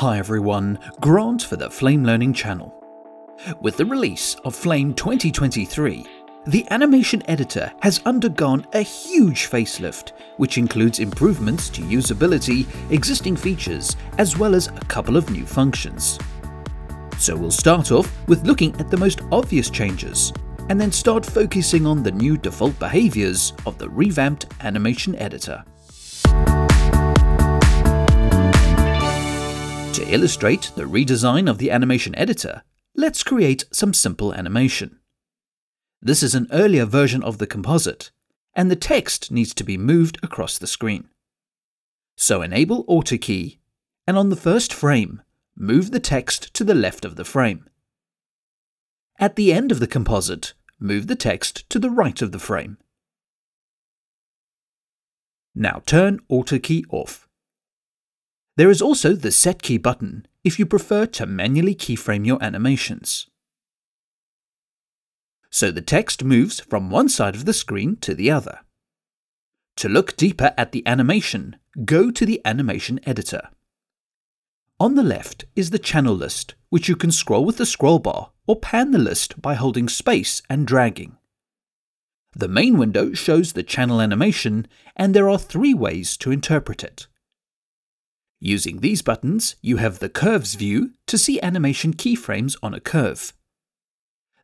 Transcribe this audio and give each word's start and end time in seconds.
Hi 0.00 0.18
everyone, 0.18 0.78
Grant 1.00 1.42
for 1.42 1.56
the 1.56 1.70
Flame 1.70 2.04
Learning 2.04 2.34
channel. 2.34 2.70
With 3.62 3.78
the 3.78 3.86
release 3.86 4.34
of 4.44 4.54
Flame 4.54 4.92
2023, 4.92 6.06
the 6.48 6.66
animation 6.70 7.22
editor 7.30 7.72
has 7.80 8.02
undergone 8.04 8.66
a 8.74 8.82
huge 8.82 9.48
facelift, 9.48 10.12
which 10.36 10.58
includes 10.58 10.98
improvements 10.98 11.70
to 11.70 11.80
usability, 11.80 12.66
existing 12.92 13.36
features, 13.36 13.96
as 14.18 14.36
well 14.36 14.54
as 14.54 14.66
a 14.66 14.84
couple 14.86 15.16
of 15.16 15.30
new 15.30 15.46
functions. 15.46 16.18
So 17.16 17.34
we'll 17.34 17.50
start 17.50 17.90
off 17.90 18.14
with 18.28 18.46
looking 18.46 18.78
at 18.78 18.90
the 18.90 18.98
most 18.98 19.22
obvious 19.32 19.70
changes, 19.70 20.30
and 20.68 20.78
then 20.78 20.92
start 20.92 21.24
focusing 21.24 21.86
on 21.86 22.02
the 22.02 22.12
new 22.12 22.36
default 22.36 22.78
behaviors 22.78 23.54
of 23.64 23.78
the 23.78 23.88
revamped 23.88 24.44
animation 24.60 25.16
editor. 25.16 25.64
To 29.96 30.12
illustrate 30.12 30.72
the 30.76 30.82
redesign 30.82 31.48
of 31.48 31.56
the 31.56 31.70
animation 31.70 32.14
editor, 32.16 32.60
let's 32.94 33.22
create 33.22 33.64
some 33.72 33.94
simple 33.94 34.34
animation. 34.34 34.98
This 36.02 36.22
is 36.22 36.34
an 36.34 36.48
earlier 36.52 36.84
version 36.84 37.22
of 37.22 37.38
the 37.38 37.46
composite, 37.46 38.10
and 38.54 38.70
the 38.70 38.76
text 38.76 39.32
needs 39.32 39.54
to 39.54 39.64
be 39.64 39.78
moved 39.78 40.18
across 40.22 40.58
the 40.58 40.66
screen. 40.66 41.08
So 42.14 42.42
enable 42.42 42.84
Auto 42.86 43.16
Key, 43.16 43.58
and 44.06 44.18
on 44.18 44.28
the 44.28 44.36
first 44.36 44.70
frame, 44.70 45.22
move 45.56 45.92
the 45.92 45.98
text 45.98 46.52
to 46.52 46.62
the 46.62 46.74
left 46.74 47.06
of 47.06 47.16
the 47.16 47.24
frame. 47.24 47.66
At 49.18 49.36
the 49.36 49.50
end 49.50 49.72
of 49.72 49.80
the 49.80 49.86
composite, 49.86 50.52
move 50.78 51.06
the 51.06 51.16
text 51.16 51.66
to 51.70 51.78
the 51.78 51.88
right 51.90 52.20
of 52.20 52.32
the 52.32 52.38
frame. 52.38 52.76
Now 55.54 55.80
turn 55.86 56.20
Auto 56.28 56.58
Key 56.58 56.84
off. 56.90 57.25
There 58.56 58.70
is 58.70 58.80
also 58.80 59.12
the 59.12 59.30
Set 59.30 59.62
Key 59.62 59.76
button 59.76 60.26
if 60.42 60.58
you 60.58 60.64
prefer 60.64 61.04
to 61.06 61.26
manually 61.26 61.74
keyframe 61.74 62.26
your 62.26 62.42
animations. 62.42 63.28
So 65.50 65.70
the 65.70 65.82
text 65.82 66.24
moves 66.24 66.60
from 66.60 66.90
one 66.90 67.08
side 67.08 67.34
of 67.34 67.44
the 67.44 67.52
screen 67.52 67.96
to 67.96 68.14
the 68.14 68.30
other. 68.30 68.60
To 69.76 69.90
look 69.90 70.16
deeper 70.16 70.54
at 70.56 70.72
the 70.72 70.86
animation, 70.86 71.56
go 71.84 72.10
to 72.10 72.24
the 72.24 72.40
Animation 72.46 72.98
Editor. 73.04 73.50
On 74.80 74.94
the 74.94 75.02
left 75.02 75.44
is 75.54 75.70
the 75.70 75.78
channel 75.78 76.14
list, 76.14 76.54
which 76.70 76.88
you 76.88 76.96
can 76.96 77.12
scroll 77.12 77.44
with 77.44 77.58
the 77.58 77.66
scroll 77.66 77.98
bar 77.98 78.30
or 78.46 78.56
pan 78.58 78.90
the 78.90 78.98
list 78.98 79.40
by 79.40 79.54
holding 79.54 79.88
space 79.88 80.40
and 80.48 80.66
dragging. 80.66 81.16
The 82.32 82.48
main 82.48 82.78
window 82.78 83.12
shows 83.12 83.52
the 83.52 83.62
channel 83.62 84.00
animation, 84.00 84.66
and 84.94 85.14
there 85.14 85.28
are 85.28 85.38
three 85.38 85.74
ways 85.74 86.16
to 86.18 86.30
interpret 86.30 86.84
it. 86.84 87.06
Using 88.46 88.78
these 88.78 89.02
buttons, 89.02 89.56
you 89.60 89.78
have 89.78 89.98
the 89.98 90.08
Curves 90.08 90.54
view 90.54 90.92
to 91.08 91.18
see 91.18 91.40
animation 91.40 91.92
keyframes 91.92 92.54
on 92.62 92.74
a 92.74 92.78
curve. 92.78 93.32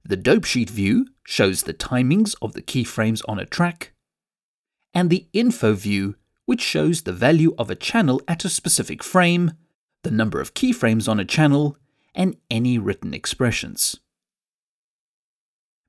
The 0.04 0.16
Dope 0.16 0.44
Sheet 0.44 0.68
view 0.70 1.06
shows 1.22 1.62
the 1.62 1.72
timings 1.72 2.34
of 2.42 2.54
the 2.54 2.62
keyframes 2.62 3.22
on 3.28 3.38
a 3.38 3.46
track. 3.46 3.92
And 4.92 5.08
the 5.08 5.28
Info 5.32 5.74
view, 5.74 6.16
which 6.46 6.60
shows 6.60 7.02
the 7.02 7.12
value 7.12 7.54
of 7.56 7.70
a 7.70 7.76
channel 7.76 8.20
at 8.26 8.44
a 8.44 8.48
specific 8.48 9.04
frame, 9.04 9.52
the 10.02 10.10
number 10.10 10.40
of 10.40 10.54
keyframes 10.54 11.08
on 11.08 11.20
a 11.20 11.24
channel, 11.24 11.76
and 12.12 12.36
any 12.50 12.78
written 12.78 13.14
expressions. 13.14 14.00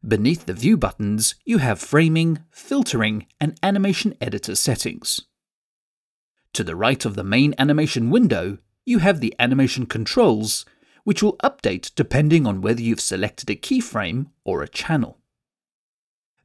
Beneath 0.08 0.46
the 0.46 0.54
View 0.54 0.78
buttons, 0.78 1.34
you 1.46 1.58
have 1.58 1.80
framing, 1.80 2.44
filtering, 2.52 3.26
and 3.42 3.58
animation 3.64 4.14
editor 4.22 4.54
settings. 4.54 5.22
To 6.54 6.64
the 6.64 6.76
right 6.76 7.04
of 7.04 7.16
the 7.16 7.24
main 7.24 7.56
animation 7.58 8.12
window, 8.12 8.60
you 8.86 9.00
have 9.00 9.20
the 9.20 9.34
animation 9.40 9.86
controls, 9.86 10.66
which 11.04 11.24
will 11.24 11.38
update 11.38 11.92
depending 11.96 12.46
on 12.46 12.62
whether 12.62 12.82
you've 12.82 13.02
selected 13.02 13.50
a 13.50 13.56
keyframe 13.56 14.28
or 14.44 14.62
a 14.62 14.68
channel. 14.68 15.18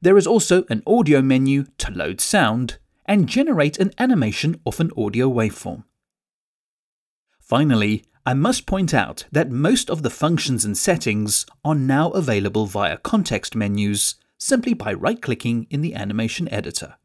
There 0.01 0.17
is 0.17 0.25
also 0.25 0.63
an 0.69 0.81
audio 0.87 1.21
menu 1.21 1.65
to 1.77 1.91
load 1.91 2.21
sound 2.21 2.79
and 3.05 3.27
generate 3.27 3.77
an 3.77 3.91
animation 3.97 4.59
of 4.65 4.79
an 4.79 4.91
audio 4.97 5.29
waveform. 5.29 5.83
Finally, 7.39 8.03
I 8.25 8.33
must 8.33 8.65
point 8.65 8.93
out 8.93 9.25
that 9.31 9.49
most 9.49 9.89
of 9.89 10.03
the 10.03 10.09
functions 10.09 10.63
and 10.63 10.77
settings 10.77 11.45
are 11.65 11.75
now 11.75 12.11
available 12.11 12.65
via 12.67 12.97
context 12.97 13.55
menus 13.55 14.15
simply 14.37 14.73
by 14.73 14.93
right 14.93 15.21
clicking 15.21 15.67
in 15.69 15.81
the 15.81 15.95
animation 15.95 16.47
editor. 16.49 16.95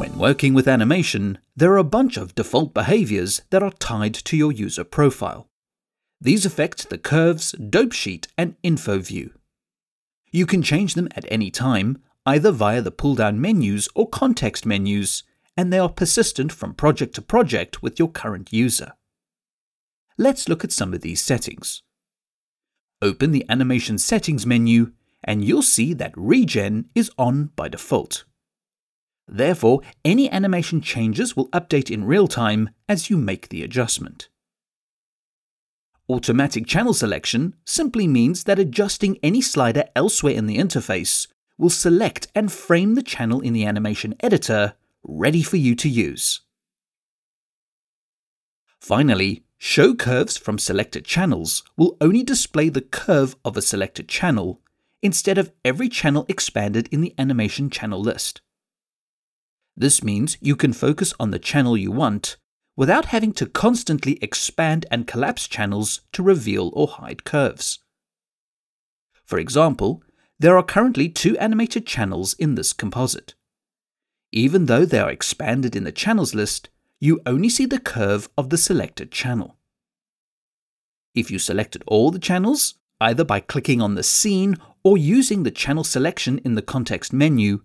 When 0.00 0.16
working 0.16 0.54
with 0.54 0.66
animation, 0.66 1.36
there 1.54 1.70
are 1.74 1.76
a 1.76 1.84
bunch 1.84 2.16
of 2.16 2.34
default 2.34 2.72
behaviors 2.72 3.42
that 3.50 3.62
are 3.62 3.70
tied 3.70 4.14
to 4.14 4.34
your 4.34 4.50
user 4.50 4.82
profile. 4.82 5.50
These 6.18 6.46
affect 6.46 6.88
the 6.88 6.96
curves, 6.96 7.52
dope 7.52 7.92
sheet, 7.92 8.26
and 8.38 8.56
info 8.62 8.98
view. 9.00 9.34
You 10.32 10.46
can 10.46 10.62
change 10.62 10.94
them 10.94 11.10
at 11.14 11.26
any 11.30 11.50
time, 11.50 12.02
either 12.24 12.50
via 12.50 12.80
the 12.80 12.90
pull 12.90 13.14
down 13.14 13.42
menus 13.42 13.90
or 13.94 14.08
context 14.08 14.64
menus, 14.64 15.22
and 15.54 15.70
they 15.70 15.78
are 15.78 15.90
persistent 15.90 16.50
from 16.50 16.72
project 16.72 17.14
to 17.16 17.20
project 17.20 17.82
with 17.82 17.98
your 17.98 18.08
current 18.08 18.54
user. 18.54 18.94
Let's 20.16 20.48
look 20.48 20.64
at 20.64 20.72
some 20.72 20.94
of 20.94 21.02
these 21.02 21.20
settings. 21.20 21.82
Open 23.02 23.32
the 23.32 23.44
Animation 23.50 23.98
Settings 23.98 24.46
menu, 24.46 24.92
and 25.22 25.44
you'll 25.44 25.60
see 25.60 25.92
that 25.92 26.14
Regen 26.16 26.88
is 26.94 27.10
on 27.18 27.50
by 27.54 27.68
default. 27.68 28.24
Therefore, 29.32 29.80
any 30.04 30.30
animation 30.30 30.80
changes 30.80 31.36
will 31.36 31.48
update 31.50 31.90
in 31.90 32.04
real 32.04 32.26
time 32.26 32.70
as 32.88 33.08
you 33.08 33.16
make 33.16 33.48
the 33.48 33.62
adjustment. 33.62 34.28
Automatic 36.08 36.66
channel 36.66 36.92
selection 36.92 37.54
simply 37.64 38.08
means 38.08 38.44
that 38.44 38.58
adjusting 38.58 39.18
any 39.22 39.40
slider 39.40 39.84
elsewhere 39.94 40.34
in 40.34 40.46
the 40.46 40.58
interface 40.58 41.28
will 41.56 41.70
select 41.70 42.26
and 42.34 42.50
frame 42.50 42.96
the 42.96 43.02
channel 43.02 43.40
in 43.40 43.52
the 43.52 43.64
animation 43.64 44.14
editor 44.18 44.74
ready 45.04 45.42
for 45.42 45.56
you 45.56 45.76
to 45.76 45.88
use. 45.88 46.40
Finally, 48.80 49.44
Show 49.62 49.94
curves 49.94 50.38
from 50.38 50.58
selected 50.58 51.04
channels 51.04 51.62
will 51.76 51.98
only 52.00 52.22
display 52.22 52.70
the 52.70 52.80
curve 52.80 53.36
of 53.44 53.58
a 53.58 53.62
selected 53.62 54.08
channel 54.08 54.58
instead 55.02 55.36
of 55.36 55.52
every 55.66 55.90
channel 55.90 56.24
expanded 56.30 56.88
in 56.90 57.02
the 57.02 57.14
animation 57.18 57.68
channel 57.68 58.00
list. 58.00 58.40
This 59.76 60.02
means 60.02 60.36
you 60.40 60.56
can 60.56 60.72
focus 60.72 61.14
on 61.18 61.30
the 61.30 61.38
channel 61.38 61.76
you 61.76 61.90
want 61.90 62.36
without 62.76 63.06
having 63.06 63.32
to 63.34 63.46
constantly 63.46 64.18
expand 64.22 64.86
and 64.90 65.06
collapse 65.06 65.46
channels 65.46 66.00
to 66.12 66.22
reveal 66.22 66.70
or 66.72 66.88
hide 66.88 67.24
curves. 67.24 67.78
For 69.24 69.38
example, 69.38 70.02
there 70.38 70.56
are 70.56 70.62
currently 70.62 71.08
two 71.08 71.36
animated 71.38 71.86
channels 71.86 72.32
in 72.34 72.54
this 72.54 72.72
composite. 72.72 73.34
Even 74.32 74.66
though 74.66 74.84
they 74.84 74.98
are 74.98 75.10
expanded 75.10 75.76
in 75.76 75.84
the 75.84 75.92
channels 75.92 76.34
list, 76.34 76.70
you 76.98 77.20
only 77.26 77.48
see 77.48 77.66
the 77.66 77.78
curve 77.78 78.28
of 78.38 78.50
the 78.50 78.58
selected 78.58 79.10
channel. 79.10 79.56
If 81.14 81.30
you 81.30 81.38
selected 81.38 81.82
all 81.86 82.10
the 82.10 82.18
channels, 82.18 82.74
either 83.00 83.24
by 83.24 83.40
clicking 83.40 83.80
on 83.82 83.94
the 83.94 84.02
scene 84.02 84.56
or 84.82 84.96
using 84.96 85.42
the 85.42 85.50
channel 85.50 85.84
selection 85.84 86.38
in 86.38 86.54
the 86.54 86.62
context 86.62 87.12
menu, 87.12 87.62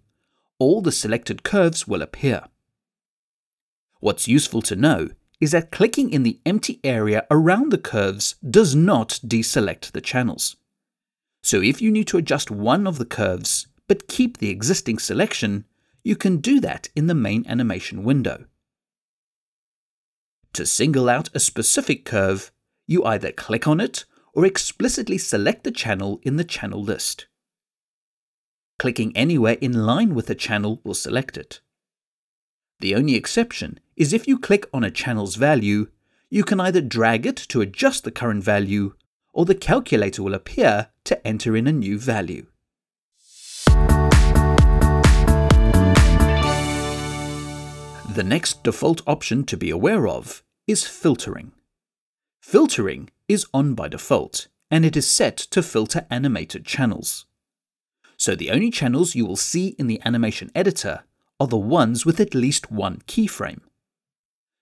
all 0.59 0.81
the 0.81 0.91
selected 0.91 1.43
curves 1.43 1.87
will 1.87 2.01
appear. 2.01 2.43
What's 3.99 4.27
useful 4.27 4.61
to 4.63 4.75
know 4.75 5.09
is 5.41 5.51
that 5.51 5.71
clicking 5.71 6.11
in 6.11 6.23
the 6.23 6.39
empty 6.45 6.79
area 6.83 7.25
around 7.29 7.71
the 7.71 7.77
curves 7.77 8.35
does 8.49 8.75
not 8.75 9.19
deselect 9.25 9.91
the 9.91 10.01
channels. 10.01 10.55
So 11.43 11.61
if 11.61 11.81
you 11.81 11.91
need 11.91 12.07
to 12.07 12.17
adjust 12.17 12.49
one 12.49 12.87
of 12.87 12.97
the 12.97 13.05
curves 13.05 13.67
but 13.87 14.07
keep 14.07 14.37
the 14.37 14.49
existing 14.49 14.99
selection, 14.99 15.65
you 16.03 16.15
can 16.15 16.37
do 16.37 16.59
that 16.61 16.89
in 16.95 17.07
the 17.07 17.15
main 17.15 17.45
animation 17.47 18.03
window. 18.03 18.45
To 20.53 20.65
single 20.65 21.09
out 21.09 21.29
a 21.33 21.39
specific 21.39 22.05
curve, 22.05 22.51
you 22.87 23.03
either 23.03 23.31
click 23.31 23.67
on 23.67 23.79
it 23.79 24.05
or 24.33 24.45
explicitly 24.45 25.17
select 25.17 25.63
the 25.63 25.71
channel 25.71 26.19
in 26.23 26.37
the 26.37 26.43
channel 26.43 26.81
list. 26.81 27.27
Clicking 28.77 29.15
anywhere 29.15 29.57
in 29.61 29.85
line 29.85 30.13
with 30.13 30.29
a 30.29 30.35
channel 30.35 30.81
will 30.83 30.93
select 30.93 31.37
it. 31.37 31.61
The 32.81 32.93
only 32.93 33.15
exception 33.15 33.79
is 33.95 34.11
if 34.11 34.27
you 34.27 34.37
click 34.37 34.67
on 34.73 34.83
a 34.83 34.91
channel's 34.91 35.35
value, 35.35 35.87
you 36.29 36.43
can 36.43 36.59
either 36.59 36.81
drag 36.81 37.25
it 37.25 37.37
to 37.37 37.61
adjust 37.61 38.03
the 38.03 38.11
current 38.11 38.43
value, 38.43 38.93
or 39.31 39.45
the 39.45 39.55
calculator 39.55 40.21
will 40.21 40.33
appear 40.33 40.89
to 41.05 41.25
enter 41.25 41.55
in 41.55 41.67
a 41.67 41.71
new 41.71 41.97
value. 41.97 42.47
The 48.13 48.23
next 48.25 48.63
default 48.63 49.01
option 49.07 49.45
to 49.45 49.57
be 49.57 49.69
aware 49.69 50.07
of 50.07 50.43
is 50.67 50.85
filtering. 50.85 51.53
Filtering 52.41 53.09
is 53.27 53.45
on 53.53 53.73
by 53.73 53.87
default, 53.87 54.47
and 54.69 54.83
it 54.83 54.97
is 54.97 55.09
set 55.09 55.37
to 55.37 55.63
filter 55.63 56.05
animated 56.09 56.65
channels 56.65 57.25
so 58.17 58.35
the 58.35 58.51
only 58.51 58.71
channels 58.71 59.15
you 59.15 59.25
will 59.25 59.35
see 59.35 59.75
in 59.79 59.87
the 59.87 60.01
animation 60.05 60.51
editor 60.55 61.03
are 61.39 61.47
the 61.47 61.57
ones 61.57 62.05
with 62.05 62.19
at 62.19 62.33
least 62.33 62.71
one 62.71 62.99
keyframe. 63.07 63.61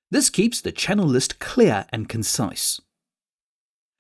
This 0.10 0.30
keeps 0.30 0.62
the 0.62 0.72
channel 0.72 1.08
list 1.08 1.40
clear 1.40 1.86
and 1.90 2.10
concise. 2.10 2.80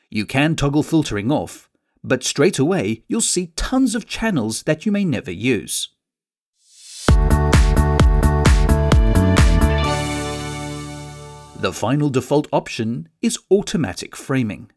You 0.09 0.25
can 0.25 0.55
toggle 0.55 0.83
filtering 0.83 1.31
off, 1.31 1.69
but 2.03 2.23
straight 2.23 2.59
away 2.59 3.03
you'll 3.07 3.21
see 3.21 3.53
tons 3.55 3.95
of 3.95 4.07
channels 4.07 4.63
that 4.63 4.85
you 4.85 4.91
may 4.91 5.05
never 5.05 5.31
use. 5.31 5.89
The 11.63 11.71
final 11.71 12.09
default 12.09 12.47
option 12.51 13.07
is 13.21 13.39
automatic 13.49 14.15
framing. 14.15 14.69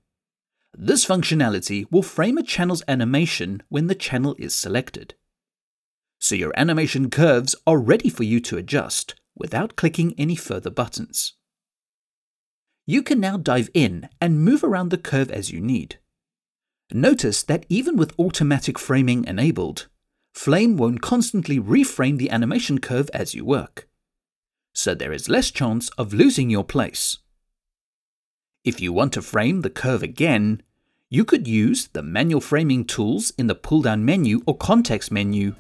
This 0.79 1.07
functionality 1.07 1.87
will 1.91 2.03
frame 2.03 2.37
a 2.39 2.43
channel's 2.43 2.83
animation 2.87 3.63
when 3.69 3.87
the 3.87 3.95
channel 3.95 4.37
is 4.39 4.55
selected. 4.55 5.15
So 6.19 6.35
your 6.35 6.53
animation 6.57 7.11
curves 7.11 7.55
are 7.67 7.79
ready 7.79 8.09
for 8.09 8.25
you 8.25 8.41
to 8.41 8.59
adjust 8.59 9.15
without 9.35 9.77
clicking 9.77 10.15
any 10.19 10.37
further 10.37 10.71
buttons. 10.71 11.35
You 12.87 13.03
can 13.03 13.19
now 13.19 13.37
dive 13.37 13.71
in 13.75 14.09
and 14.21 14.45
move 14.45 14.63
around 14.63 14.91
the 14.91 14.99
curve 14.99 15.31
as 15.31 15.51
you 15.51 15.61
need. 15.61 15.99
Notice 16.93 17.43
that 17.45 17.67
even 17.69 17.97
with 17.97 18.19
automatic 18.19 18.79
framing 18.79 19.25
enabled, 19.25 19.89
Flame 20.35 20.77
won't 20.77 21.03
constantly 21.03 21.59
reframe 21.59 22.19
the 22.19 22.31
animation 22.31 22.79
curve 22.79 23.11
as 23.15 23.35
you 23.35 23.45
work 23.45 23.89
so 24.77 24.95
there 24.95 25.13
is 25.13 25.29
less 25.29 25.51
chance 25.51 25.89
of 25.97 26.13
losing 26.13 26.51
your 26.51 26.63
place. 26.63 27.19
If 28.67 28.81
you 28.81 28.93
want 28.93 29.13
to 29.13 29.23
frame 29.23 29.61
the 29.61 29.71
curve 29.71 30.03
again, 30.03 30.61
you 31.09 31.25
could 31.25 31.47
use 31.47 31.87
the 31.87 32.03
manual 32.03 32.41
framing 32.41 32.85
tools 32.85 33.33
in 33.39 33.47
the 33.47 33.55
pull-down 33.55 34.05
menu 34.05 34.43
or 34.45 34.57
context 34.57 35.13
menu, 35.13 35.55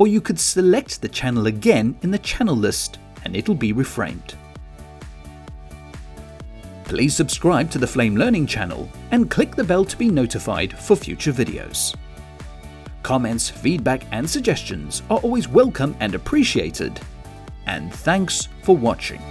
or 0.00 0.08
you 0.08 0.20
could 0.20 0.40
select 0.40 1.00
the 1.00 1.08
channel 1.08 1.46
again 1.46 1.96
in 2.02 2.10
the 2.10 2.18
channel 2.18 2.56
list 2.56 2.98
and 3.24 3.36
it'll 3.36 3.54
be 3.54 3.72
reframed. 3.72 4.34
Please 6.86 7.14
subscribe 7.14 7.70
to 7.70 7.78
the 7.78 7.86
Flame 7.86 8.16
Learning 8.16 8.48
channel 8.48 8.90
and 9.12 9.30
click 9.30 9.54
the 9.54 9.62
bell 9.62 9.84
to 9.84 9.96
be 9.96 10.08
notified 10.08 10.76
for 10.76 10.96
future 10.96 11.32
videos. 11.32 11.94
Comments, 13.04 13.48
feedback 13.48 14.06
and 14.10 14.28
suggestions 14.28 15.04
are 15.08 15.18
always 15.18 15.46
welcome 15.46 15.94
and 16.00 16.16
appreciated 16.16 17.00
and 17.66 17.94
thanks 17.94 18.48
for 18.64 18.76
watching. 18.76 19.22